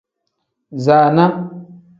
Zaana. 0.85 1.25